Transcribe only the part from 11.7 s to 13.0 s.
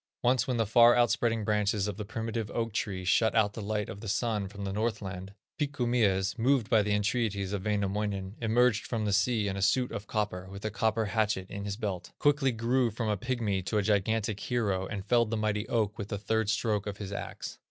belt, quickly grew